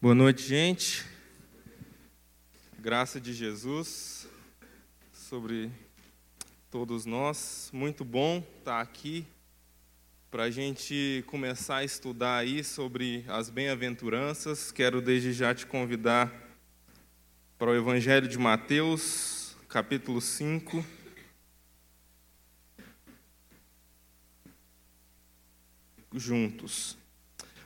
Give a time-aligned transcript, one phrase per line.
[0.00, 1.04] Boa noite, gente.
[2.78, 4.28] Graça de Jesus
[5.12, 5.72] sobre
[6.70, 7.68] todos nós.
[7.72, 9.26] Muito bom estar aqui
[10.30, 14.70] para a gente começar a estudar aí sobre as bem-aventuranças.
[14.70, 16.32] Quero desde já te convidar
[17.58, 20.86] para o Evangelho de Mateus, capítulo 5.
[26.14, 26.97] Juntos.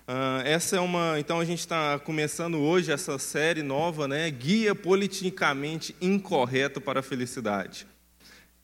[0.06, 1.18] Uh, essa é uma.
[1.18, 4.28] Então a gente está começando hoje essa série nova, né?
[4.30, 7.86] Guia politicamente incorreto para a felicidade.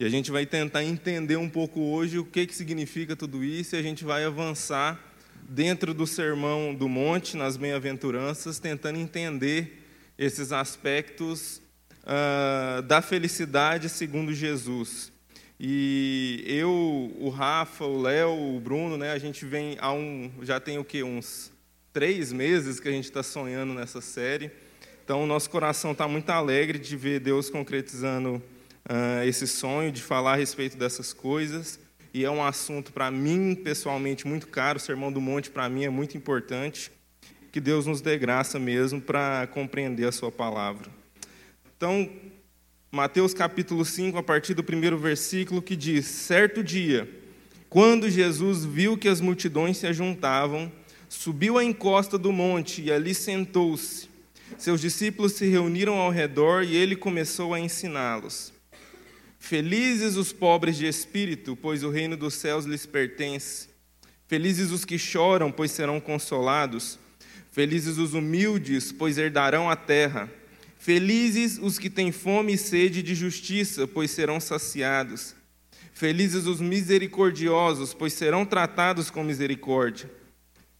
[0.00, 3.74] E a gente vai tentar entender um pouco hoje o que, que significa tudo isso
[3.74, 5.00] e a gente vai avançar
[5.48, 9.84] dentro do Sermão do Monte, nas Bem-aventuranças, tentando entender
[10.16, 11.62] esses aspectos
[12.02, 15.12] uh, da felicidade segundo Jesus.
[15.60, 20.60] E eu, o Rafa, o Léo, o Bruno, né, a gente vem há um, já
[20.60, 21.50] tem o que uns
[21.92, 24.52] três meses que a gente está sonhando nessa série.
[25.04, 28.36] Então, nosso coração está muito alegre de ver Deus concretizando
[28.88, 31.80] uh, esse sonho, de falar a respeito dessas coisas.
[32.14, 34.76] E é um assunto para mim pessoalmente muito caro.
[34.76, 36.92] O Sermão do Monte para mim é muito importante.
[37.50, 40.88] Que Deus nos dê graça mesmo para compreender a Sua palavra.
[41.76, 42.08] Então,
[42.90, 47.06] Mateus capítulo 5, a partir do primeiro versículo, que diz: Certo dia,
[47.68, 50.72] quando Jesus viu que as multidões se ajuntavam,
[51.06, 54.08] subiu à encosta do monte e ali sentou-se.
[54.56, 58.54] Seus discípulos se reuniram ao redor e ele começou a ensiná-los.
[59.38, 63.68] Felizes os pobres de espírito, pois o reino dos céus lhes pertence.
[64.26, 66.98] Felizes os que choram, pois serão consolados.
[67.52, 70.37] Felizes os humildes, pois herdarão a terra.
[70.88, 75.34] Felizes os que têm fome e sede de justiça, pois serão saciados.
[75.92, 80.10] Felizes os misericordiosos, pois serão tratados com misericórdia.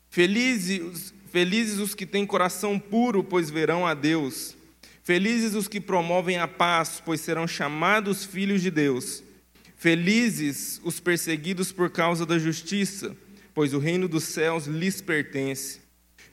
[0.09, 4.57] Felizes, felizes os que têm coração puro, pois verão a Deus.
[5.05, 9.23] Felizes os que promovem a paz, pois serão chamados filhos de Deus.
[9.77, 13.15] Felizes os perseguidos por causa da justiça,
[13.53, 15.87] pois o reino dos céus lhes pertence.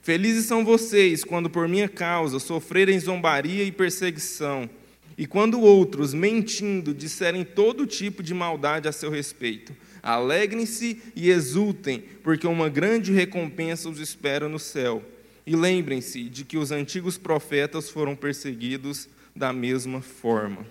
[0.06, 4.70] Felizes são vocês quando por minha causa sofrerem zombaria e perseguição,
[5.18, 9.74] e quando outros, mentindo, disserem todo tipo de maldade a seu respeito.
[10.00, 15.02] Alegrem-se e exultem, porque uma grande recompensa os espera no céu.
[15.44, 20.64] E lembrem-se de que os antigos profetas foram perseguidos da mesma forma.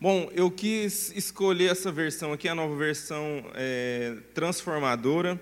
[0.00, 5.40] Bom, eu quis escolher essa versão aqui, a nova versão é, transformadora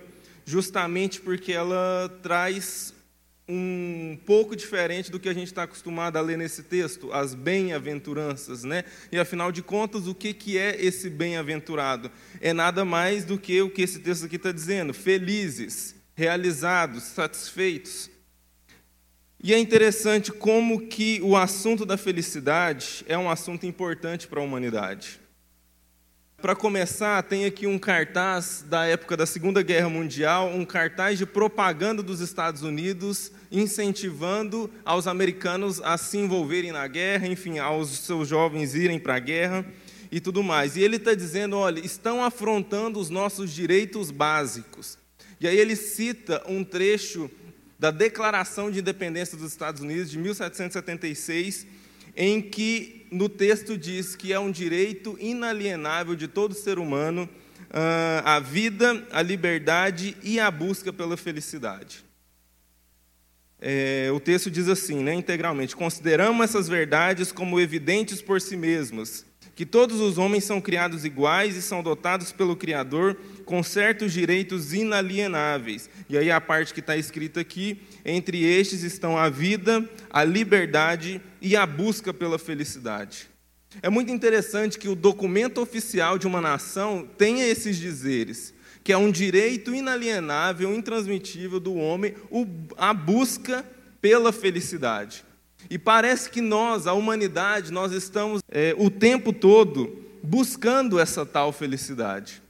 [0.49, 2.91] justamente porque ela traz
[3.47, 8.63] um pouco diferente do que a gente está acostumado a ler nesse texto, as bem-aventuranças,
[8.63, 8.83] né?
[9.11, 12.09] E afinal de contas, o que, que é esse bem-aventurado?
[12.41, 18.09] É nada mais do que o que esse texto aqui está dizendo: felizes, realizados, satisfeitos.
[19.43, 24.43] E é interessante como que o assunto da felicidade é um assunto importante para a
[24.43, 25.19] humanidade.
[26.41, 31.25] Para começar, tem aqui um cartaz da época da Segunda Guerra Mundial, um cartaz de
[31.25, 38.29] propaganda dos Estados Unidos, incentivando aos americanos a se envolverem na guerra, enfim, aos seus
[38.29, 39.65] jovens irem para a guerra
[40.09, 40.77] e tudo mais.
[40.77, 44.97] E ele está dizendo: olha, estão afrontando os nossos direitos básicos.
[45.41, 47.29] E aí ele cita um trecho
[47.77, 51.67] da Declaração de Independência dos Estados Unidos de 1776
[52.21, 57.29] em que no texto diz que é um direito inalienável de todo ser humano
[57.69, 62.03] uh, a vida, a liberdade e a busca pela felicidade.
[63.61, 69.25] É, o texto diz assim, né, integralmente: Consideramos essas verdades como evidentes por si mesmas,
[69.59, 74.73] que todos os homens são criados iguais e são dotados pelo Criador com certos direitos
[74.73, 75.89] inalienáveis.
[76.07, 81.21] E aí a parte que está escrita aqui, entre estes estão a vida, a liberdade
[81.41, 83.29] e a busca pela felicidade.
[83.81, 88.97] É muito interessante que o documento oficial de uma nação tenha esses dizeres, que é
[88.97, 92.15] um direito inalienável, intransmitível do homem,
[92.77, 93.65] a busca
[93.99, 95.25] pela felicidade.
[95.67, 101.51] E parece que nós, a humanidade, nós estamos é, o tempo todo buscando essa tal
[101.51, 102.41] felicidade,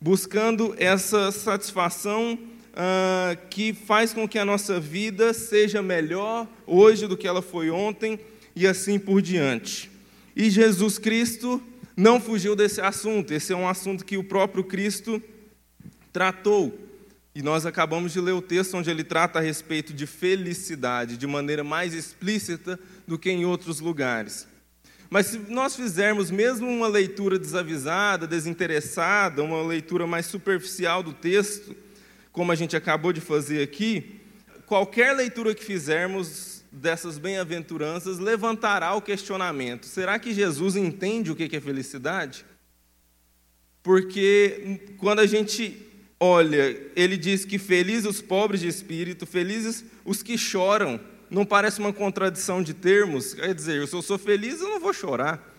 [0.00, 2.38] buscando essa satisfação
[2.76, 7.70] uh, que faz com que a nossa vida seja melhor hoje do que ela foi
[7.70, 8.20] ontem
[8.54, 9.90] e assim por diante.
[10.34, 11.62] E Jesus Cristo
[11.96, 15.22] não fugiu desse assunto, esse é um assunto que o próprio Cristo
[16.12, 16.85] tratou.
[17.36, 21.26] E nós acabamos de ler o texto onde ele trata a respeito de felicidade de
[21.26, 24.48] maneira mais explícita do que em outros lugares.
[25.10, 31.76] Mas se nós fizermos mesmo uma leitura desavisada, desinteressada, uma leitura mais superficial do texto,
[32.32, 34.18] como a gente acabou de fazer aqui,
[34.64, 41.54] qualquer leitura que fizermos dessas bem-aventuranças levantará o questionamento: será que Jesus entende o que
[41.54, 42.46] é felicidade?
[43.82, 45.85] Porque quando a gente
[46.18, 51.00] olha, ele diz que felizes os pobres de espírito, felizes os que choram.
[51.30, 53.34] Não parece uma contradição de termos?
[53.34, 55.54] Quer dizer, se eu sou feliz, eu não vou chorar.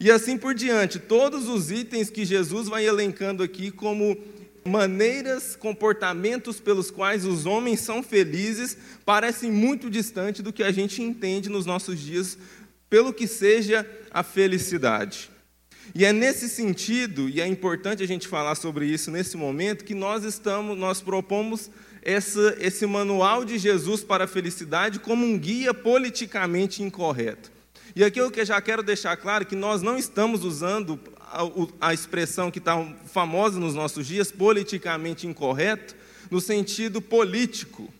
[0.00, 4.16] E assim por diante, todos os itens que Jesus vai elencando aqui como
[4.64, 11.02] maneiras, comportamentos pelos quais os homens são felizes, parecem muito distante do que a gente
[11.02, 12.38] entende nos nossos dias
[12.88, 15.30] pelo que seja a felicidade.
[15.94, 19.94] E é nesse sentido, e é importante a gente falar sobre isso nesse momento, que
[19.94, 21.70] nós estamos, nós propomos
[22.02, 27.50] essa, esse manual de Jesus para a felicidade como um guia politicamente incorreto.
[27.96, 32.50] E aqui eu já quero deixar claro que nós não estamos usando a, a expressão
[32.50, 32.76] que está
[33.06, 35.96] famosa nos nossos dias, politicamente incorreto,
[36.30, 37.92] no sentido político.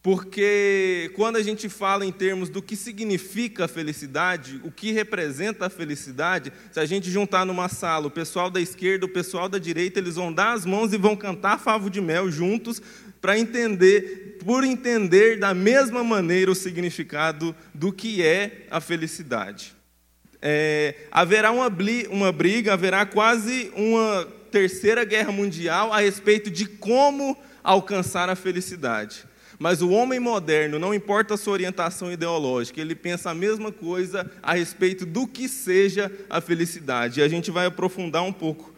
[0.00, 5.70] Porque quando a gente fala em termos do que significa felicidade, o que representa a
[5.70, 9.98] felicidade, se a gente juntar numa sala o pessoal da esquerda, o pessoal da direita,
[9.98, 12.80] eles vão dar as mãos e vão cantar favo de mel juntos
[13.20, 19.74] para entender, por entender da mesma maneira o significado do que é a felicidade.
[20.40, 21.68] É, haverá uma,
[22.10, 29.26] uma briga, haverá quase uma terceira guerra mundial a respeito de como alcançar a felicidade.
[29.58, 34.30] Mas o homem moderno, não importa a sua orientação ideológica, ele pensa a mesma coisa
[34.40, 37.18] a respeito do que seja a felicidade.
[37.18, 38.72] E a gente vai aprofundar um pouco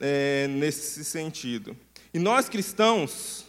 [0.00, 1.76] é, nesse sentido.
[2.14, 3.44] E nós cristãos,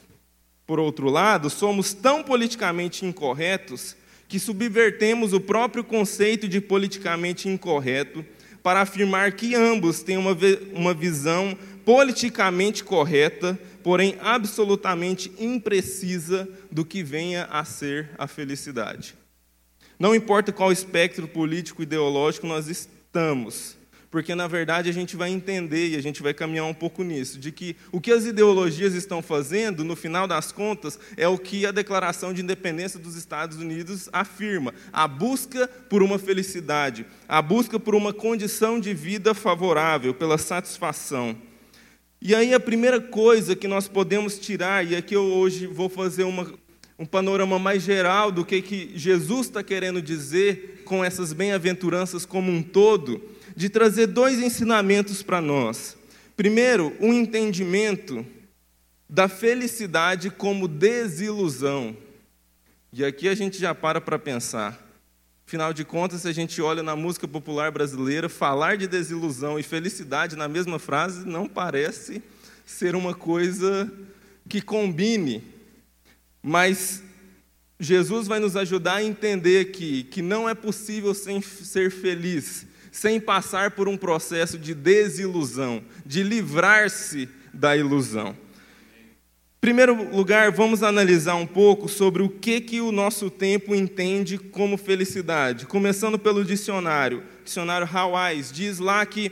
[0.66, 3.96] por outro lado, somos tão politicamente incorretos
[4.28, 8.26] que subvertemos o próprio conceito de politicamente incorreto
[8.64, 10.36] para afirmar que ambos têm uma,
[10.74, 19.16] uma visão politicamente correta porém absolutamente imprecisa do que venha a ser a felicidade.
[20.00, 23.78] Não importa qual espectro político ideológico nós estamos,
[24.10, 27.40] porque na verdade a gente vai entender e a gente vai caminhar um pouco nisso,
[27.40, 31.66] de que o que as ideologias estão fazendo, no final das contas, é o que
[31.66, 37.80] a Declaração de Independência dos Estados Unidos afirma: a busca por uma felicidade, a busca
[37.80, 41.38] por uma condição de vida favorável, pela satisfação.
[42.24, 46.24] E aí a primeira coisa que nós podemos tirar, e aqui eu hoje vou fazer
[46.24, 46.54] uma,
[47.00, 52.52] um panorama mais geral do que, que Jesus está querendo dizer com essas bem-aventuranças como
[52.52, 53.20] um todo,
[53.56, 55.98] de trazer dois ensinamentos para nós.
[56.38, 58.24] Primeiro, um entendimento
[59.10, 61.98] da felicidade como desilusão.
[62.94, 64.91] E aqui a gente já para para pensar.
[65.52, 69.64] Afinal de contas, se a gente olha na música popular brasileira, falar de desilusão e
[69.64, 72.24] felicidade na mesma frase não parece
[72.66, 73.92] ser uma coisa
[74.48, 75.44] que combine.
[76.42, 77.04] Mas
[77.78, 83.72] Jesus vai nos ajudar a entender aqui que não é possível ser feliz sem passar
[83.72, 88.38] por um processo de desilusão, de livrar-se da ilusão
[89.62, 94.76] primeiro lugar, vamos analisar um pouco sobre o que, que o nosso tempo entende como
[94.76, 95.68] felicidade.
[95.68, 97.24] Começando pelo dicionário.
[97.46, 99.32] Dicionário Hawais diz lá que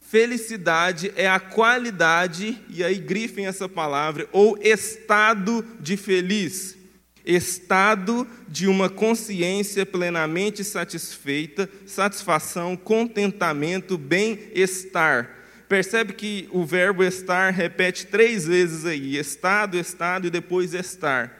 [0.00, 6.74] felicidade é a qualidade, e aí grifem essa palavra, ou estado de feliz.
[7.22, 15.37] Estado de uma consciência plenamente satisfeita, satisfação, contentamento, bem-estar
[15.68, 21.38] Percebe que o verbo estar repete três vezes aí: estado, estado e depois estar.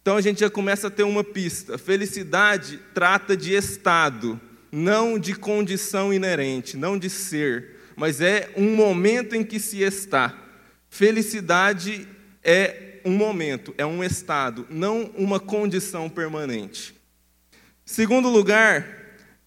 [0.00, 1.76] Então a gente já começa a ter uma pista.
[1.76, 9.34] Felicidade trata de estado, não de condição inerente, não de ser, mas é um momento
[9.34, 10.36] em que se está.
[10.88, 12.06] Felicidade
[12.44, 16.94] é um momento, é um estado, não uma condição permanente.
[17.84, 19.01] Segundo lugar,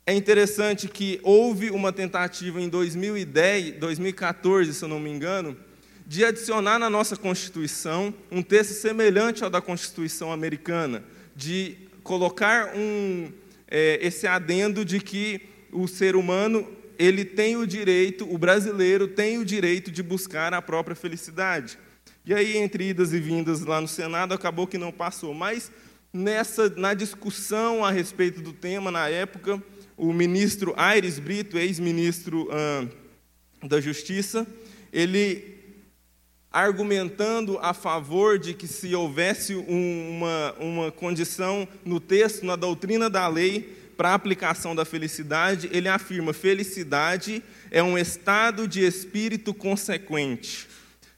[0.08, 5.58] é interessante que houve uma tentativa em 2010, 2014, se eu não me engano,
[6.06, 11.04] de adicionar na nossa Constituição um texto semelhante ao da Constituição americana,
[11.36, 13.32] de colocar um,
[13.68, 16.68] é, esse adendo de que o ser humano
[17.00, 21.80] ele tem o direito, o brasileiro tem o direito de buscar a própria felicidade.
[22.24, 25.34] E aí, entre idas e vindas lá no Senado, acabou que não passou.
[25.34, 25.72] Mas
[26.14, 29.62] nessa, na discussão a respeito do tema na época,
[29.98, 32.88] o ministro Aires Brito, ex-ministro ah,
[33.64, 34.46] da Justiça,
[34.92, 35.56] ele
[36.52, 43.28] argumentando a favor de que se houvesse uma, uma condição no texto, na doutrina da
[43.28, 50.68] lei, para a aplicação da felicidade, ele afirma: felicidade é um estado de espírito consequente,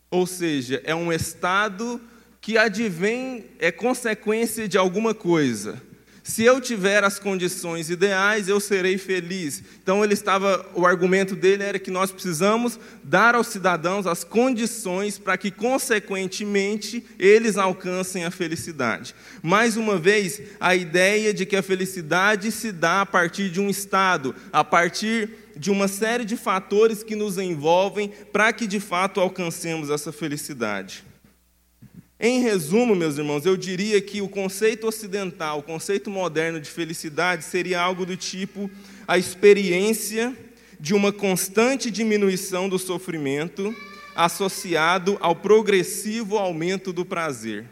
[0.10, 2.02] ou seja, é um estado
[2.42, 5.82] que advém é consequência de alguma coisa.
[6.28, 9.64] Se eu tiver as condições ideais, eu serei feliz.
[9.82, 15.18] Então ele estava, o argumento dele era que nós precisamos dar aos cidadãos as condições
[15.18, 19.16] para que consequentemente eles alcancem a felicidade.
[19.42, 23.70] Mais uma vez, a ideia de que a felicidade se dá a partir de um
[23.70, 29.22] estado, a partir de uma série de fatores que nos envolvem para que de fato
[29.22, 31.07] alcancemos essa felicidade.
[32.20, 37.44] Em resumo, meus irmãos, eu diria que o conceito ocidental, o conceito moderno de felicidade
[37.44, 38.72] seria algo do tipo
[39.08, 40.36] a experiência
[40.80, 43.76] de uma constante diminuição do sofrimento
[44.16, 47.66] associado ao progressivo aumento do prazer.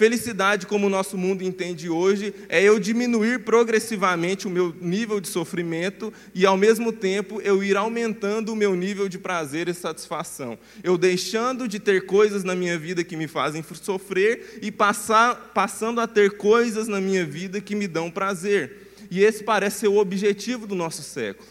[0.00, 5.28] Felicidade, como o nosso mundo entende hoje, é eu diminuir progressivamente o meu nível de
[5.28, 10.58] sofrimento e, ao mesmo tempo, eu ir aumentando o meu nível de prazer e satisfação.
[10.82, 16.00] Eu deixando de ter coisas na minha vida que me fazem sofrer e passar, passando
[16.00, 18.94] a ter coisas na minha vida que me dão prazer.
[19.10, 21.46] E esse parece ser o objetivo do nosso século.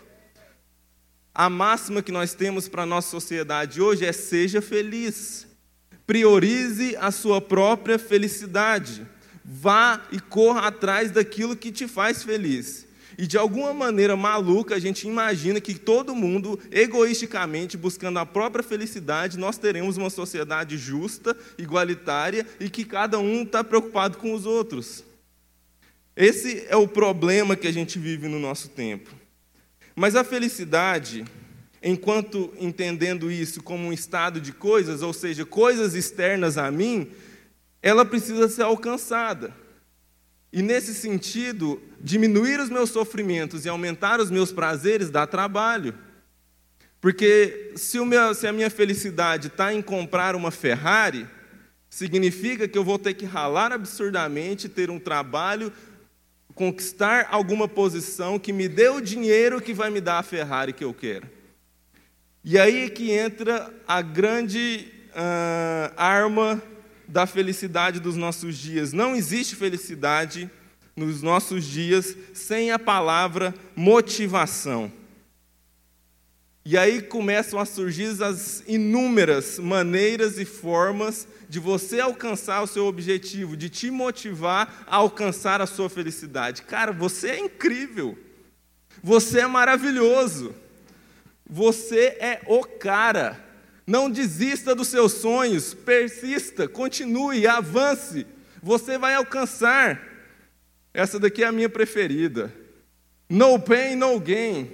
[1.36, 5.49] A máxima que nós temos para a nossa sociedade hoje é: seja feliz.
[6.10, 9.06] Priorize a sua própria felicidade.
[9.46, 12.88] Vá e corra atrás daquilo que te faz feliz.
[13.16, 18.64] E de alguma maneira maluca, a gente imagina que todo mundo, egoisticamente, buscando a própria
[18.64, 24.48] felicidade, nós teremos uma sociedade justa, igualitária e que cada um está preocupado com os
[24.48, 25.04] outros.
[26.16, 29.12] Esse é o problema que a gente vive no nosso tempo.
[29.96, 31.24] Mas a felicidade,
[31.82, 37.12] enquanto entendendo isso como um estado de coisas, ou seja, coisas externas a mim,
[37.82, 39.54] ela precisa ser alcançada.
[40.52, 45.94] E nesse sentido, diminuir os meus sofrimentos e aumentar os meus prazeres dá trabalho.
[47.00, 51.28] Porque se, meu, se a minha felicidade está em comprar uma Ferrari,
[51.90, 55.72] significa que eu vou ter que ralar absurdamente, ter um trabalho,
[56.54, 60.84] conquistar alguma posição que me dê o dinheiro que vai me dar a Ferrari que
[60.84, 61.39] eu quero.
[62.52, 66.60] E aí é que entra a grande uh, arma
[67.08, 68.92] da felicidade dos nossos dias.
[68.92, 70.50] Não existe felicidade
[70.96, 74.92] nos nossos dias sem a palavra motivação.
[76.66, 82.88] E aí começam a surgir as inúmeras maneiras e formas de você alcançar o seu
[82.88, 86.64] objetivo, de te motivar a alcançar a sua felicidade.
[86.64, 88.18] Cara, você é incrível.
[89.04, 90.56] Você é maravilhoso.
[91.50, 93.44] Você é o cara.
[93.88, 98.28] Não desista dos seus sonhos, persista, continue, avance.
[98.62, 100.00] Você vai alcançar.
[100.94, 102.54] Essa daqui é a minha preferida.
[103.28, 104.72] No pain, no gain.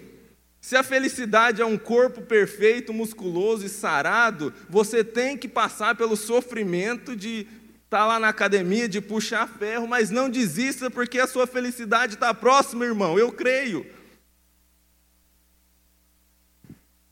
[0.59, 6.17] Se a felicidade é um corpo perfeito, musculoso e sarado, você tem que passar pelo
[6.17, 7.47] sofrimento de
[7.85, 12.15] estar tá lá na academia, de puxar ferro, mas não desista porque a sua felicidade
[12.15, 13.17] está próxima, irmão.
[13.17, 13.85] Eu creio.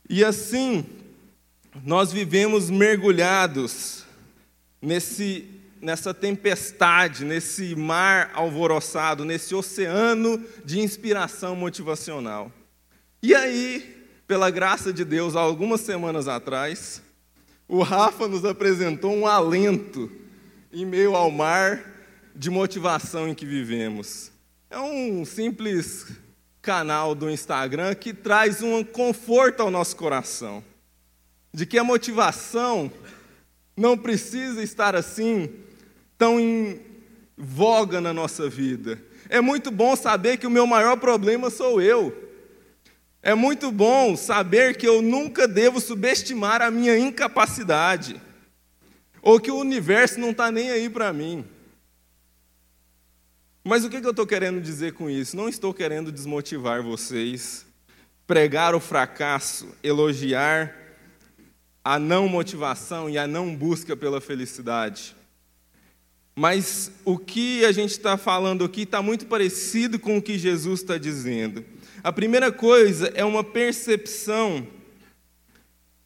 [0.08, 0.84] E assim,
[1.82, 4.04] nós vivemos mergulhados
[4.80, 5.48] nesse,
[5.80, 12.52] nessa tempestade, nesse mar alvoroçado, nesse oceano de inspiração motivacional.
[13.22, 17.02] E aí, pela graça de Deus, algumas semanas atrás,
[17.66, 20.12] o Rafa nos apresentou um alento
[20.70, 21.82] em meio ao mar
[22.36, 24.30] de motivação em que vivemos.
[24.68, 26.06] É um simples
[26.64, 30.64] canal do Instagram que traz um conforto ao nosso coração.
[31.52, 32.90] De que a motivação
[33.76, 35.52] não precisa estar assim,
[36.16, 36.80] tão em
[37.36, 39.00] voga na nossa vida.
[39.28, 42.30] É muito bom saber que o meu maior problema sou eu.
[43.22, 48.20] É muito bom saber que eu nunca devo subestimar a minha incapacidade,
[49.22, 51.44] ou que o universo não está nem aí para mim.
[53.66, 55.34] Mas o que eu estou querendo dizer com isso?
[55.34, 57.64] Não estou querendo desmotivar vocês,
[58.26, 60.76] pregar o fracasso, elogiar
[61.82, 65.16] a não motivação e a não busca pela felicidade.
[66.36, 70.80] Mas o que a gente está falando aqui está muito parecido com o que Jesus
[70.80, 71.64] está dizendo.
[72.02, 74.66] A primeira coisa é uma percepção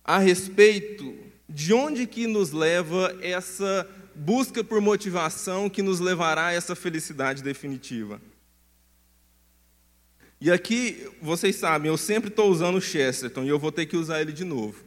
[0.04, 1.12] a respeito
[1.48, 3.88] de onde que nos leva essa
[4.18, 8.20] busca por motivação que nos levará a essa felicidade definitiva.
[10.40, 14.20] E aqui, vocês sabem, eu sempre estou usando Chesterton e eu vou ter que usar
[14.20, 14.84] ele de novo.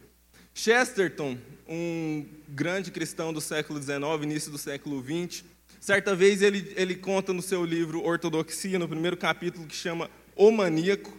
[0.53, 5.43] Chesterton, um grande cristão do século XIX, início do século XX,
[5.79, 10.51] certa vez ele, ele conta no seu livro Ortodoxia, no primeiro capítulo, que chama O
[10.51, 11.17] Maníaco,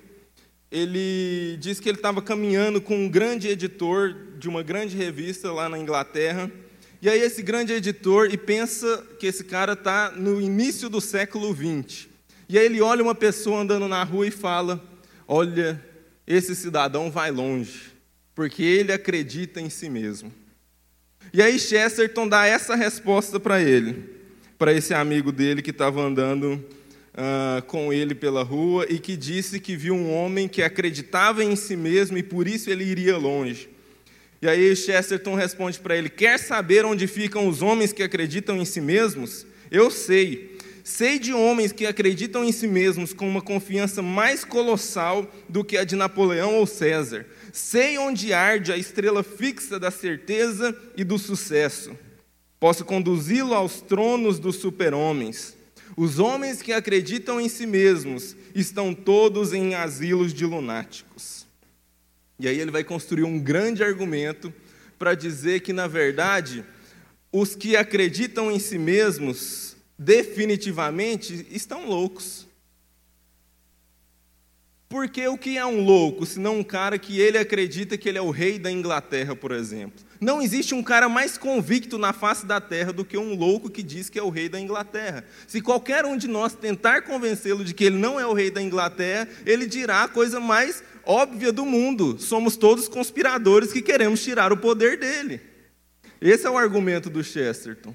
[0.71, 5.69] ele diz que ele estava caminhando com um grande editor de uma grande revista lá
[5.69, 6.51] na Inglaterra,
[7.03, 11.53] E aí esse grande editor e pensa que esse cara está no início do século
[11.53, 12.09] 20.
[12.49, 14.81] E aí ele olha uma pessoa andando na rua e fala:
[15.27, 15.85] Olha,
[16.25, 17.93] esse cidadão vai longe,
[18.37, 20.33] porque ele acredita em si mesmo.
[21.33, 24.09] E aí Chesterton dá essa resposta para ele,
[24.57, 29.59] para esse amigo dele que estava andando uh, com ele pela rua e que disse
[29.59, 33.72] que viu um homem que acreditava em si mesmo e por isso ele iria longe.
[34.43, 38.65] E aí Chesterton responde para ele: Quer saber onde ficam os homens que acreditam em
[38.65, 39.47] si mesmos?
[39.71, 40.59] Eu sei.
[40.83, 45.77] Sei de homens que acreditam em si mesmos com uma confiança mais colossal do que
[45.77, 47.25] a de Napoleão ou César.
[47.53, 51.97] Sei onde arde a estrela fixa da certeza e do sucesso.
[52.59, 55.57] Posso conduzi-lo aos tronos dos super-homens.
[55.97, 61.42] Os homens que acreditam em si mesmos estão todos em asilos de lunáticos.
[62.43, 64.53] E aí ele vai construir um grande argumento
[64.99, 66.65] para dizer que, na verdade,
[67.31, 72.49] os que acreditam em si mesmos definitivamente estão loucos.
[74.89, 78.19] Porque o que é um louco, se não um cara que ele acredita que ele
[78.19, 80.05] é o rei da Inglaterra, por exemplo?
[80.21, 83.83] Não existe um cara mais convicto na face da terra do que um louco que
[83.83, 85.25] diz que é o rei da Inglaterra.
[85.47, 88.61] Se qualquer um de nós tentar convencê-lo de que ele não é o rei da
[88.61, 94.53] Inglaterra, ele dirá a coisa mais óbvia do mundo: somos todos conspiradores que queremos tirar
[94.53, 95.41] o poder dele.
[96.21, 97.95] Esse é o argumento do Chesterton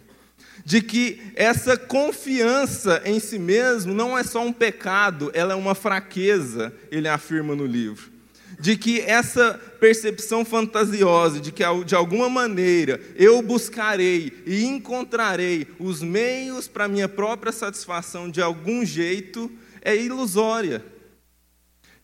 [0.68, 5.76] de que essa confiança em si mesmo não é só um pecado, ela é uma
[5.76, 8.12] fraqueza, ele afirma no livro.
[8.60, 16.02] De que essa percepção fantasiosa de que de alguma maneira eu buscarei e encontrarei os
[16.02, 20.84] meios para minha própria satisfação de algum jeito é ilusória.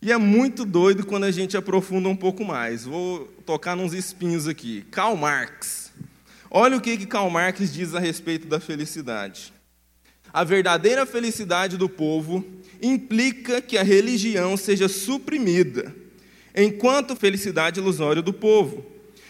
[0.04, 2.84] E é muito doido quando a gente aprofunda um pouco mais.
[2.84, 4.84] Vou tocar nos espinhos aqui.
[4.90, 5.84] Karl Marx
[6.56, 9.52] Olha o que, que Karl Marx diz a respeito da felicidade.
[10.32, 12.44] A verdadeira felicidade do povo
[12.80, 15.92] implica que a religião seja suprimida,
[16.54, 18.86] enquanto felicidade ilusória do povo.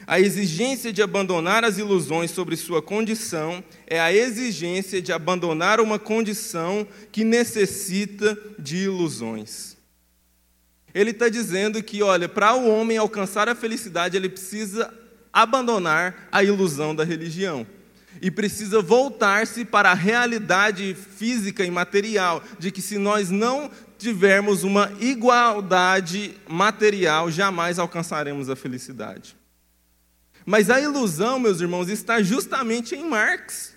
[0.06, 5.98] A exigência de abandonar as ilusões sobre sua condição é a exigência de abandonar uma
[5.98, 9.73] condição que necessita de ilusões.
[10.94, 14.92] Ele está dizendo que, olha, para o homem alcançar a felicidade, ele precisa
[15.32, 17.66] abandonar a ilusão da religião
[18.22, 24.62] e precisa voltar-se para a realidade física e material, de que se nós não tivermos
[24.62, 29.36] uma igualdade material, jamais alcançaremos a felicidade.
[30.46, 33.73] Mas a ilusão, meus irmãos, está justamente em Marx.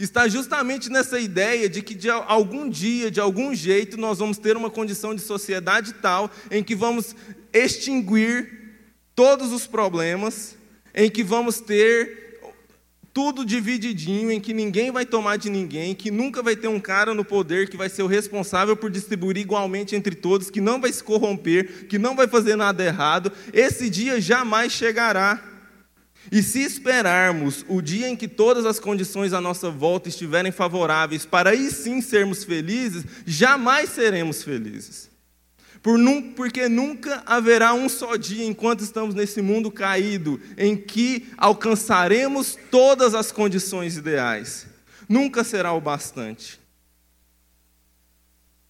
[0.00, 4.56] Está justamente nessa ideia de que de algum dia, de algum jeito, nós vamos ter
[4.56, 7.14] uma condição de sociedade tal em que vamos
[7.52, 8.78] extinguir
[9.14, 10.56] todos os problemas
[10.94, 12.40] em que vamos ter
[13.12, 17.12] tudo divididinho, em que ninguém vai tomar de ninguém, que nunca vai ter um cara
[17.12, 20.90] no poder que vai ser o responsável por distribuir igualmente entre todos, que não vai
[20.90, 25.49] se corromper, que não vai fazer nada errado, esse dia jamais chegará.
[26.30, 31.24] E se esperarmos o dia em que todas as condições à nossa volta estiverem favoráveis
[31.24, 35.08] para aí sim sermos felizes, jamais seremos felizes.
[35.82, 35.98] Por
[36.36, 43.14] porque nunca haverá um só dia, enquanto estamos nesse mundo caído, em que alcançaremos todas
[43.14, 44.66] as condições ideais.
[45.08, 46.60] Nunca será o bastante.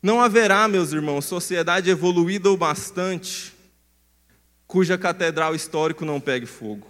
[0.03, 3.53] Não haverá, meus irmãos, sociedade evoluída o bastante
[4.71, 6.87] cuja catedral histórico não pegue fogo.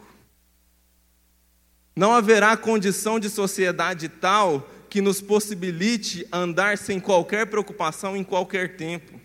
[2.01, 8.75] Não haverá condição de sociedade tal que nos possibilite andar sem qualquer preocupação em qualquer
[8.75, 9.21] tempo.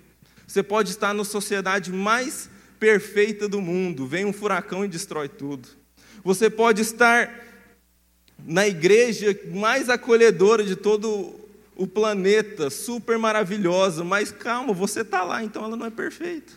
[0.45, 5.69] Você pode estar na sociedade mais perfeita do mundo, vem um furacão e destrói tudo.
[6.21, 7.33] Você pode estar
[8.45, 11.33] na igreja mais acolhedora de todo
[11.77, 16.51] o planeta, super maravilhosa, mas calma, você está lá, então ela não é perfeita.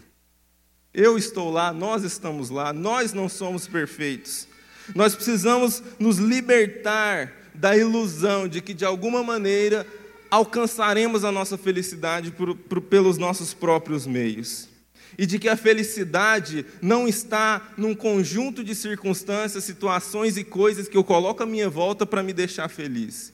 [0.93, 4.48] Eu estou lá, nós estamos lá, nós não somos perfeitos.
[4.95, 9.87] Nós precisamos nos libertar da ilusão de que, de alguma maneira,
[10.31, 14.69] alcançaremos a nossa felicidade por, por, pelos nossos próprios meios.
[15.17, 20.97] E de que a felicidade não está num conjunto de circunstâncias, situações e coisas que
[20.97, 23.33] eu coloco à minha volta para me deixar feliz.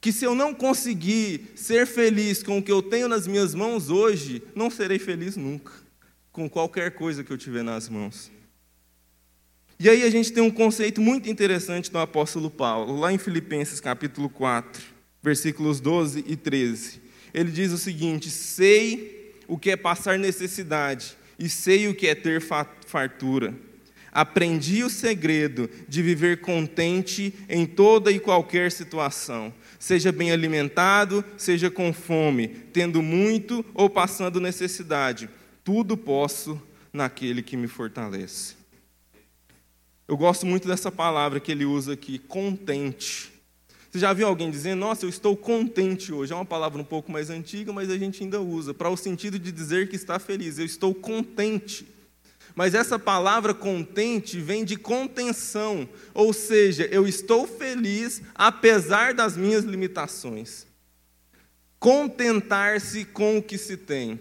[0.00, 3.88] Que se eu não conseguir ser feliz com o que eu tenho nas minhas mãos
[3.88, 5.72] hoje, não serei feliz nunca,
[6.32, 8.31] com qualquer coisa que eu tiver nas mãos.
[9.84, 13.80] E aí a gente tem um conceito muito interessante do apóstolo Paulo, lá em Filipenses
[13.80, 14.80] capítulo 4
[15.20, 17.00] versículos 12 e 13.
[17.34, 22.14] Ele diz o seguinte: Sei o que é passar necessidade, e sei o que é
[22.14, 22.40] ter
[22.86, 23.52] fartura.
[24.12, 31.68] Aprendi o segredo de viver contente em toda e qualquer situação, seja bem alimentado, seja
[31.68, 35.28] com fome, tendo muito ou passando necessidade.
[35.64, 38.61] Tudo posso naquele que me fortalece.
[40.08, 43.32] Eu gosto muito dessa palavra que ele usa aqui, contente.
[43.90, 46.32] Você já viu alguém dizendo, nossa, eu estou contente hoje?
[46.32, 49.38] É uma palavra um pouco mais antiga, mas a gente ainda usa, para o sentido
[49.38, 50.58] de dizer que está feliz.
[50.58, 51.86] Eu estou contente.
[52.54, 59.64] Mas essa palavra contente vem de contenção, ou seja, eu estou feliz apesar das minhas
[59.64, 60.66] limitações.
[61.78, 64.20] Contentar-se com o que se tem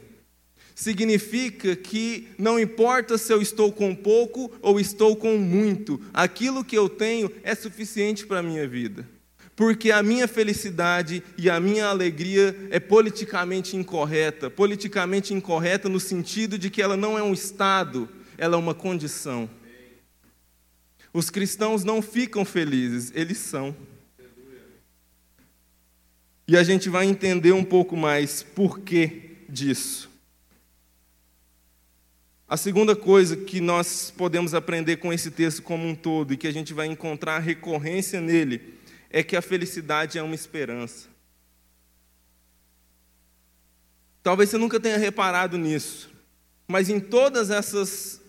[0.81, 6.75] significa que não importa se eu estou com pouco ou estou com muito, aquilo que
[6.75, 9.07] eu tenho é suficiente para a minha vida.
[9.55, 14.49] Porque a minha felicidade e a minha alegria é politicamente incorreta.
[14.49, 19.47] Politicamente incorreta no sentido de que ela não é um estado, ela é uma condição.
[21.13, 23.75] Os cristãos não ficam felizes, eles são.
[26.47, 30.10] E a gente vai entender um pouco mais por que disso.
[32.51, 36.45] A segunda coisa que nós podemos aprender com esse texto como um todo e que
[36.45, 38.73] a gente vai encontrar recorrência nele
[39.09, 41.07] é que a felicidade é uma esperança.
[44.21, 46.11] Talvez você nunca tenha reparado nisso,
[46.67, 48.19] mas em todas essas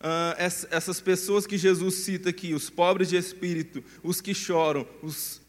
[0.00, 0.38] Uh,
[0.70, 5.40] essas pessoas que Jesus cita aqui, os pobres de espírito, os que choram, os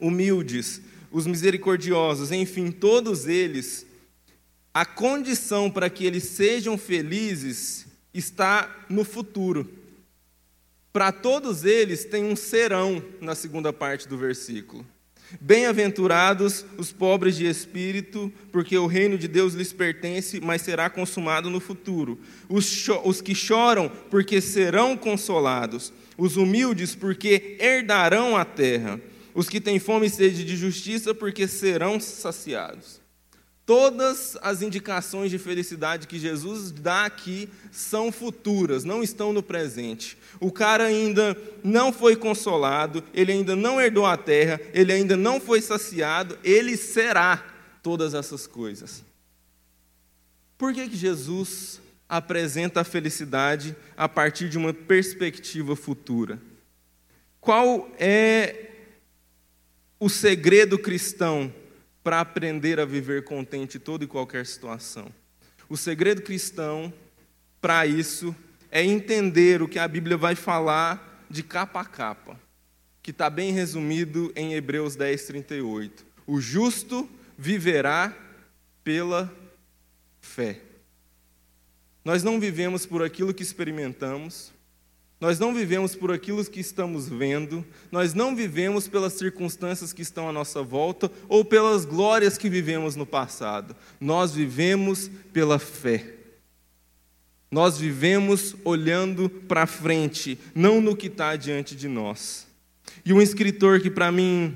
[0.00, 3.85] humildes, os misericordiosos, enfim, todos eles,
[4.76, 9.66] a condição para que eles sejam felizes está no futuro.
[10.92, 14.84] Para todos eles tem um serão na segunda parte do versículo.
[15.40, 21.48] Bem-aventurados os pobres de espírito, porque o reino de Deus lhes pertence, mas será consumado
[21.48, 22.20] no futuro.
[22.46, 25.90] Os, os, que choram, porque serão consolados.
[26.18, 29.00] Os humildes, porque herdarão a terra.
[29.32, 33.05] Os que têm fome e sede de justiça, porque serão saciados.
[33.66, 40.16] Todas as indicações de felicidade que Jesus dá aqui são futuras, não estão no presente.
[40.38, 45.40] O cara ainda não foi consolado, ele ainda não herdou a terra, ele ainda não
[45.40, 47.44] foi saciado, ele será
[47.82, 49.04] todas essas coisas.
[50.56, 56.40] Por que, que Jesus apresenta a felicidade a partir de uma perspectiva futura?
[57.40, 58.70] Qual é
[59.98, 61.52] o segredo cristão
[62.06, 65.12] para aprender a viver contente em toda e qualquer situação.
[65.68, 66.94] O segredo cristão
[67.60, 68.32] para isso
[68.70, 72.38] é entender o que a Bíblia vai falar de capa a capa,
[73.02, 76.06] que está bem resumido em Hebreus 10, 38.
[76.28, 78.16] O justo viverá
[78.84, 79.28] pela
[80.20, 80.60] fé.
[82.04, 84.52] Nós não vivemos por aquilo que experimentamos,
[85.18, 90.28] nós não vivemos por aquilo que estamos vendo, nós não vivemos pelas circunstâncias que estão
[90.28, 93.74] à nossa volta ou pelas glórias que vivemos no passado.
[93.98, 96.12] Nós vivemos pela fé.
[97.50, 102.46] Nós vivemos olhando para frente, não no que está diante de nós.
[103.04, 104.54] E um escritor que, para mim,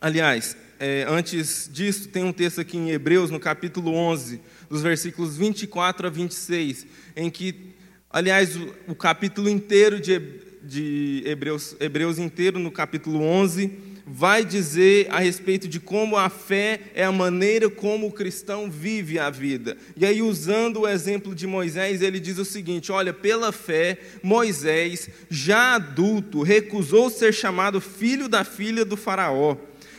[0.00, 5.36] aliás, é, antes disso, tem um texto aqui em Hebreus, no capítulo 11, dos versículos
[5.36, 7.67] 24 a 26, em que
[8.10, 10.18] Aliás, o, o capítulo inteiro de,
[10.62, 13.70] de Hebreus, Hebreus inteiro, no capítulo 11,
[14.06, 19.18] vai dizer a respeito de como a fé é a maneira como o cristão vive
[19.18, 19.76] a vida.
[19.94, 25.10] E aí, usando o exemplo de Moisés, ele diz o seguinte: olha, pela fé, Moisés,
[25.28, 29.54] já adulto, recusou ser chamado filho da filha do Faraó,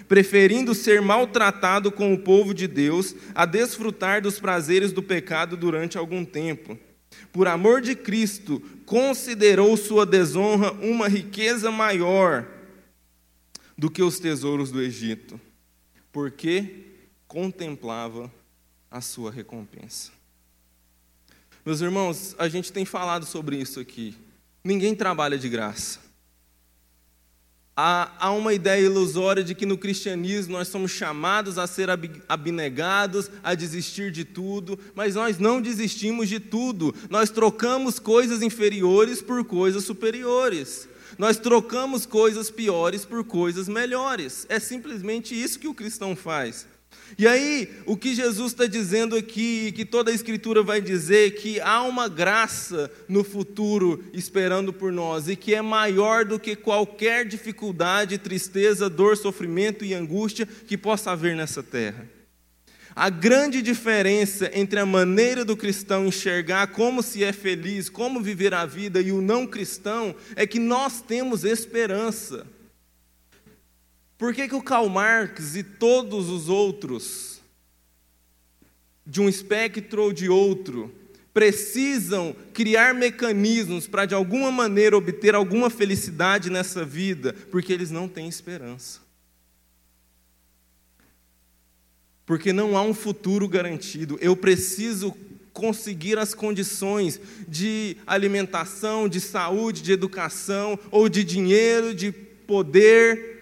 [0.07, 5.95] preferindo ser maltratado com o povo de Deus a desfrutar dos prazeres do pecado durante
[5.95, 6.75] algum tempo
[7.31, 12.47] por amor de Cristo, considerou sua desonra uma riqueza maior
[13.77, 15.39] do que os tesouros do Egito,
[16.11, 16.85] porque
[17.27, 18.31] contemplava
[18.91, 20.11] a sua recompensa.
[21.65, 24.15] Meus irmãos, a gente tem falado sobre isso aqui.
[24.63, 26.08] Ninguém trabalha de graça.
[27.81, 31.87] Há, há uma ideia ilusória de que no cristianismo nós somos chamados a ser
[32.27, 36.93] abnegados, a desistir de tudo, mas nós não desistimos de tudo.
[37.09, 40.89] Nós trocamos coisas inferiores por coisas superiores.
[41.17, 44.45] Nós trocamos coisas piores por coisas melhores.
[44.49, 46.67] É simplesmente isso que o cristão faz.
[47.17, 51.59] E aí, o que Jesus está dizendo aqui, que toda a Escritura vai dizer, que
[51.59, 57.25] há uma graça no futuro esperando por nós e que é maior do que qualquer
[57.25, 62.07] dificuldade, tristeza, dor, sofrimento e angústia que possa haver nessa terra.
[62.95, 68.53] A grande diferença entre a maneira do cristão enxergar como se é feliz, como viver
[68.53, 72.45] a vida e o não cristão é que nós temos esperança.
[74.19, 77.41] Por que, que o Karl Marx e todos os outros,
[79.03, 80.93] de um espectro ou de outro,
[81.33, 87.33] precisam criar mecanismos para de alguma maneira obter alguma felicidade nessa vida?
[87.49, 89.09] Porque eles não têm esperança.
[92.29, 94.15] porque não há um futuro garantido.
[94.21, 95.17] Eu preciso
[95.51, 103.38] conseguir as condições de alimentação, de saúde, de educação, ou de dinheiro, de poder,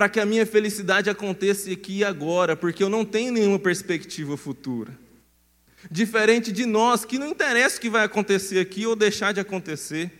[0.00, 4.34] para que a minha felicidade aconteça aqui e agora, porque eu não tenho nenhuma perspectiva
[4.34, 4.98] futura.
[5.90, 10.10] Diferente de nós, que não interessa o que vai acontecer aqui ou deixar de acontecer.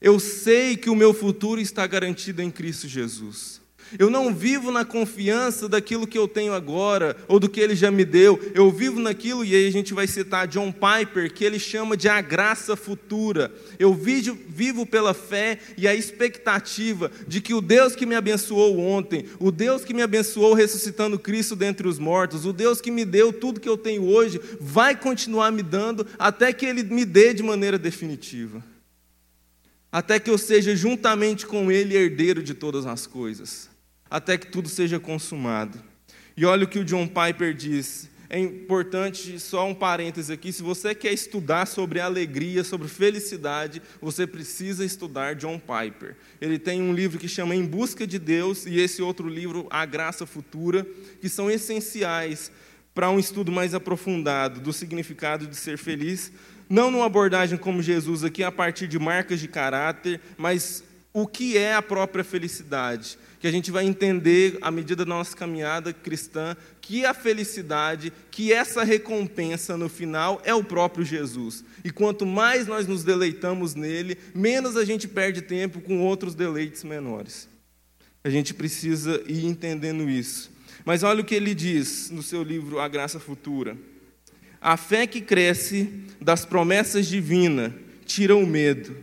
[0.00, 3.60] Eu sei que o meu futuro está garantido em Cristo Jesus.
[3.98, 7.90] Eu não vivo na confiança daquilo que eu tenho agora ou do que ele já
[7.90, 8.40] me deu.
[8.54, 12.08] Eu vivo naquilo, e aí a gente vai citar John Piper, que ele chama de
[12.08, 13.52] a graça futura.
[13.78, 19.26] Eu vivo, pela fé e a expectativa de que o Deus que me abençoou ontem,
[19.38, 23.32] o Deus que me abençoou ressuscitando Cristo dentre os mortos, o Deus que me deu
[23.32, 27.42] tudo que eu tenho hoje, vai continuar me dando até que ele me dê de
[27.42, 28.62] maneira definitiva.
[29.92, 33.75] Até que eu seja juntamente com ele herdeiro de todas as coisas
[34.16, 35.78] até que tudo seja consumado.
[36.34, 38.08] E olha o que o John Piper diz.
[38.30, 44.26] É importante, só um parêntese aqui, se você quer estudar sobre alegria, sobre felicidade, você
[44.26, 46.16] precisa estudar John Piper.
[46.40, 49.84] Ele tem um livro que chama Em Busca de Deus e esse outro livro, A
[49.84, 50.86] Graça Futura,
[51.20, 52.50] que são essenciais
[52.94, 56.32] para um estudo mais aprofundado do significado de ser feliz,
[56.70, 61.58] não numa abordagem como Jesus aqui, a partir de marcas de caráter, mas o que
[61.58, 66.56] é a própria felicidade que a gente vai entender, à medida da nossa caminhada cristã,
[66.80, 71.64] que a felicidade, que essa recompensa no final é o próprio Jesus.
[71.84, 76.82] E quanto mais nós nos deleitamos nele, menos a gente perde tempo com outros deleites
[76.82, 77.48] menores.
[78.24, 80.50] A gente precisa ir entendendo isso.
[80.84, 83.76] Mas olha o que ele diz no seu livro A Graça Futura.
[84.60, 85.88] A fé que cresce
[86.20, 87.72] das promessas divinas
[88.04, 88.96] tira o medo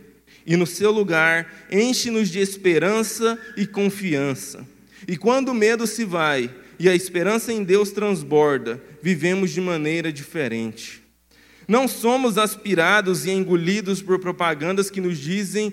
[0.46, 4.66] e no seu lugar enche-nos de esperança e confiança.
[5.06, 10.12] E quando o medo se vai e a esperança em Deus transborda, vivemos de maneira
[10.12, 11.02] diferente.
[11.66, 15.72] Não somos aspirados e engolidos por propagandas que nos dizem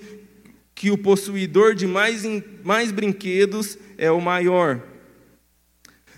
[0.73, 2.23] que o possuidor de mais,
[2.63, 4.81] mais brinquedos é o maior.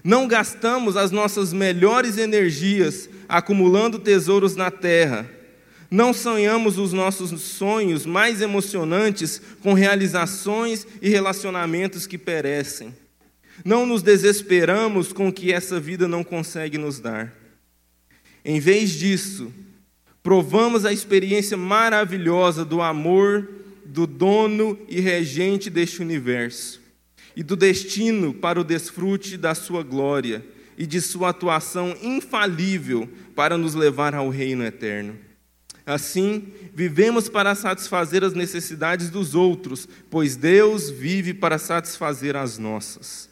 [0.04, 5.30] Não gastamos as nossas melhores energias acumulando tesouros na terra
[5.94, 12.96] não sonhamos os nossos sonhos mais emocionantes com realizações e relacionamentos que perecem.
[13.64, 17.32] Não nos desesperamos com o que essa vida não consegue nos dar.
[18.44, 19.54] Em vez disso,
[20.24, 23.48] provamos a experiência maravilhosa do amor
[23.86, 26.82] do dono e regente deste universo
[27.36, 30.44] e do destino para o desfrute da sua glória
[30.76, 35.33] e de sua atuação infalível para nos levar ao reino eterno.
[35.86, 43.30] Assim, vivemos para satisfazer as necessidades dos outros, pois Deus vive para satisfazer as nossas.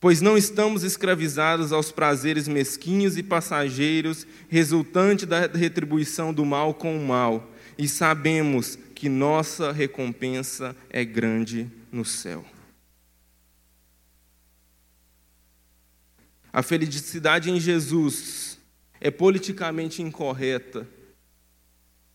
[0.00, 6.96] Pois não estamos escravizados aos prazeres mesquinhos e passageiros, resultante da retribuição do mal com
[6.96, 12.44] o mal, e sabemos que nossa recompensa é grande no céu.
[16.52, 18.55] A felicidade em Jesus
[19.00, 20.86] é politicamente incorreta,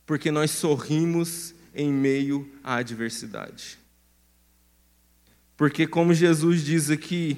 [0.05, 3.79] porque nós sorrimos em meio à adversidade.
[5.55, 7.37] Porque, como Jesus diz aqui,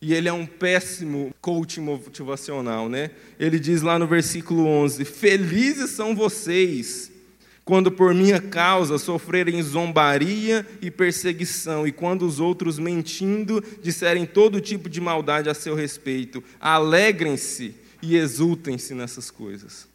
[0.00, 3.12] e ele é um péssimo coach motivacional, né?
[3.38, 7.12] Ele diz lá no versículo 11: Felizes são vocês
[7.64, 14.60] quando por minha causa sofrerem zombaria e perseguição, e quando os outros mentindo disserem todo
[14.60, 16.42] tipo de maldade a seu respeito.
[16.60, 19.88] Alegrem-se e exultem-se nessas coisas.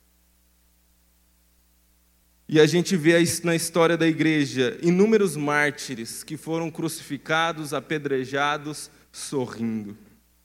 [2.50, 9.98] E a gente vê na história da igreja inúmeros mártires que foram crucificados, apedrejados, sorrindo.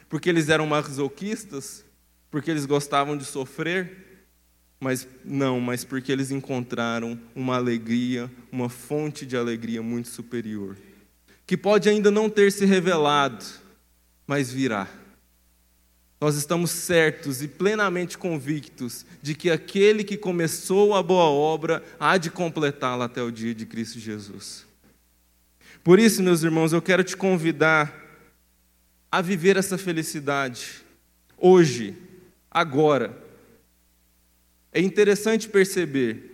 [0.08, 1.84] Porque eles eram masoquistas?
[2.28, 4.26] Porque eles gostavam de sofrer?
[4.80, 10.76] Mas não, mas porque eles encontraram uma alegria, uma fonte de alegria muito superior,
[11.46, 13.44] que pode ainda não ter se revelado,
[14.26, 14.88] mas virá.
[16.22, 22.16] Nós estamos certos e plenamente convictos de que aquele que começou a boa obra há
[22.16, 24.64] de completá-la até o dia de Cristo Jesus.
[25.82, 27.92] Por isso, meus irmãos, eu quero te convidar
[29.10, 30.84] a viver essa felicidade
[31.36, 31.96] hoje,
[32.48, 33.18] agora.
[34.72, 36.32] É interessante perceber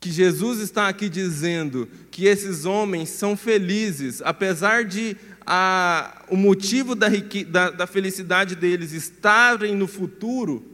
[0.00, 6.94] que Jesus está aqui dizendo que esses homens são felizes, apesar de a, o motivo
[6.94, 7.08] da,
[7.48, 10.64] da, da felicidade deles estarem no futuro,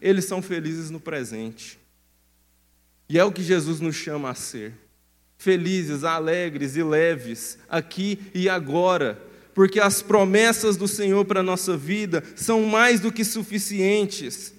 [0.00, 1.78] eles são felizes no presente.
[3.08, 4.72] E é o que Jesus nos chama a ser.
[5.38, 9.22] Felizes, alegres e leves, aqui e agora,
[9.54, 14.54] porque as promessas do Senhor para a nossa vida são mais do que suficientes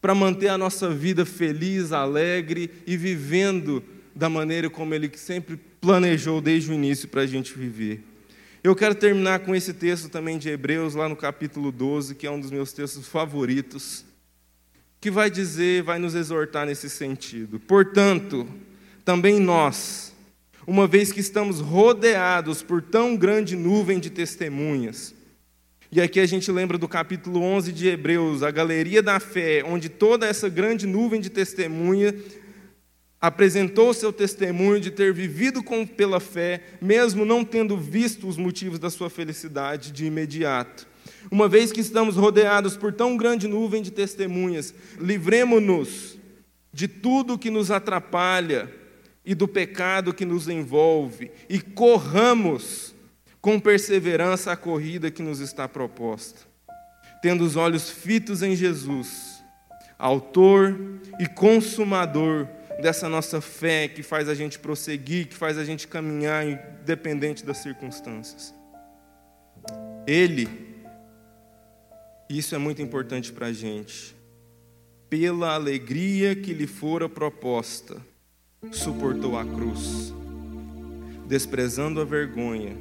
[0.00, 3.82] para manter a nossa vida feliz, alegre e vivendo
[4.14, 8.04] da maneira como Ele sempre planejou desde o início para a gente viver.
[8.66, 12.30] Eu quero terminar com esse texto também de Hebreus, lá no capítulo 12, que é
[12.32, 14.04] um dos meus textos favoritos
[15.00, 17.60] que vai dizer, vai nos exortar nesse sentido.
[17.60, 18.44] Portanto,
[19.04, 20.12] também nós,
[20.66, 25.14] uma vez que estamos rodeados por tão grande nuvem de testemunhas,
[25.92, 29.88] e aqui a gente lembra do capítulo 11 de Hebreus, a galeria da fé, onde
[29.88, 32.12] toda essa grande nuvem de testemunha
[33.20, 38.78] apresentou seu testemunho de ter vivido com, pela fé, mesmo não tendo visto os motivos
[38.78, 40.86] da sua felicidade de imediato.
[41.30, 46.18] Uma vez que estamos rodeados por tão grande nuvem de testemunhas, livremos-nos
[46.72, 48.70] de tudo que nos atrapalha
[49.24, 52.94] e do pecado que nos envolve, e corramos
[53.40, 56.40] com perseverança a corrida que nos está proposta,
[57.22, 59.42] tendo os olhos fitos em Jesus,
[59.98, 60.78] Autor
[61.18, 62.46] e Consumador
[62.80, 67.58] dessa nossa fé que faz a gente prosseguir, que faz a gente caminhar independente das
[67.58, 68.54] circunstâncias.
[70.06, 70.66] Ele
[72.28, 74.16] isso é muito importante para a gente.
[75.08, 78.04] Pela alegria que lhe fora proposta,
[78.72, 80.12] suportou a cruz,
[81.28, 82.76] desprezando a vergonha,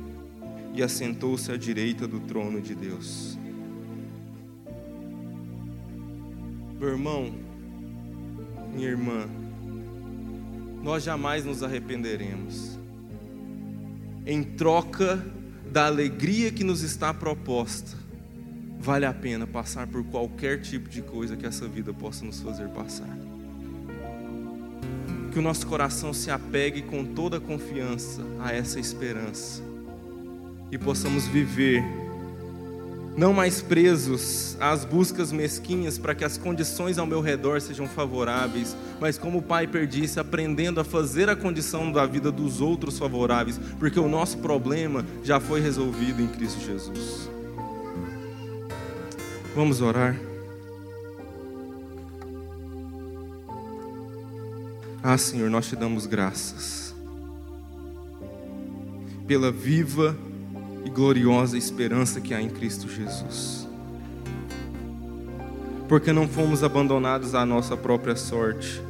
[0.73, 3.37] e assentou-se à direita do trono de Deus.
[6.79, 7.33] Meu irmão,
[8.73, 9.29] minha irmã,
[10.85, 12.77] nós jamais nos arrependeremos.
[14.23, 15.19] Em troca
[15.71, 17.97] da alegria que nos está proposta,
[18.79, 22.67] vale a pena passar por qualquer tipo de coisa que essa vida possa nos fazer
[22.67, 23.09] passar.
[25.33, 29.63] Que o nosso coração se apegue com toda a confiança a essa esperança
[30.71, 31.83] e possamos viver
[33.17, 38.75] não mais presos às buscas mesquinhas para que as condições ao meu redor sejam favoráveis,
[38.99, 43.59] mas como o Pai perdisse, aprendendo a fazer a condição da vida dos outros favoráveis,
[43.79, 47.29] porque o nosso problema já foi resolvido em Cristo Jesus.
[49.55, 50.19] Vamos orar.
[55.01, 56.93] Ah, Senhor, nós te damos graças
[59.27, 60.15] pela viva
[60.85, 63.67] e gloriosa esperança que há em Cristo Jesus.
[65.89, 68.81] Porque não fomos abandonados à nossa própria sorte,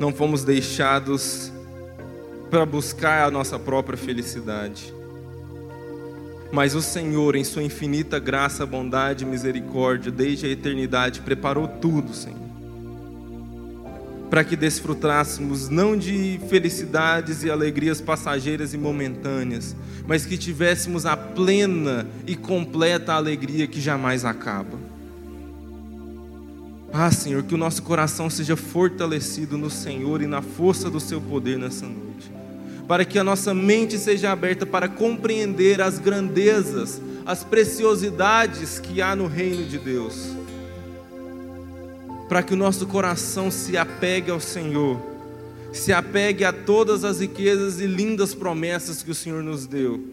[0.00, 1.52] não fomos deixados
[2.50, 4.92] para buscar a nossa própria felicidade.
[6.50, 12.14] Mas o Senhor, em Sua infinita graça, bondade e misericórdia, desde a eternidade, preparou tudo,
[12.14, 12.43] Senhor,
[14.30, 21.16] para que desfrutássemos não de felicidades e alegrias passageiras e momentâneas, mas que tivéssemos a
[21.16, 24.78] plena e completa alegria que jamais acaba.
[26.92, 31.20] Ah, Senhor, que o nosso coração seja fortalecido no Senhor e na força do Seu
[31.20, 32.04] poder nessa noite
[32.86, 39.16] para que a nossa mente seja aberta para compreender as grandezas, as preciosidades que há
[39.16, 40.28] no reino de Deus,
[42.28, 45.00] para que o nosso coração se apegue ao Senhor,
[45.72, 50.12] se apegue a todas as riquezas e lindas promessas que o Senhor nos deu.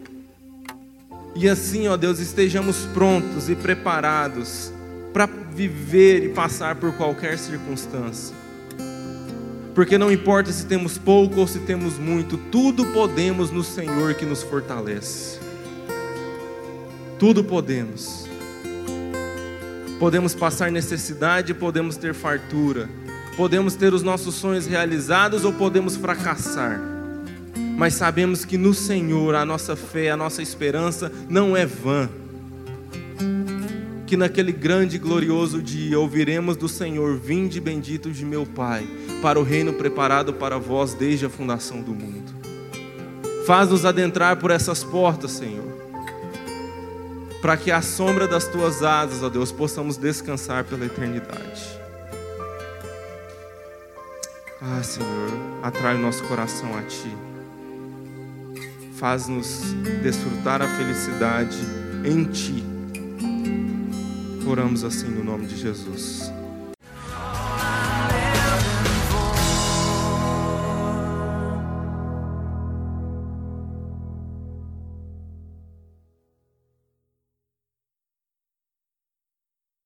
[1.34, 4.72] E assim, ó Deus, estejamos prontos e preparados
[5.12, 8.34] para viver e passar por qualquer circunstância.
[9.74, 14.26] Porque não importa se temos pouco ou se temos muito, tudo podemos no Senhor que
[14.26, 15.38] nos fortalece.
[17.18, 18.31] Tudo podemos.
[20.02, 22.90] Podemos passar necessidade, podemos ter fartura,
[23.36, 26.80] podemos ter os nossos sonhos realizados ou podemos fracassar.
[27.76, 32.10] Mas sabemos que no Senhor a nossa fé, a nossa esperança não é vã.
[34.04, 38.84] Que naquele grande e glorioso dia ouviremos do Senhor: Vinde bendito de meu Pai
[39.22, 42.32] para o reino preparado para vós desde a fundação do mundo.
[43.46, 45.71] Faz-nos adentrar por essas portas, Senhor,
[47.42, 51.82] para que à sombra das tuas asas, ó Deus, possamos descansar pela eternidade.
[54.60, 55.30] Ah, Senhor,
[55.60, 57.16] atrai o nosso coração a Ti.
[58.94, 59.60] Faz-nos
[60.04, 61.58] desfrutar a felicidade
[62.04, 62.64] em Ti.
[64.46, 66.30] Oramos assim no nome de Jesus.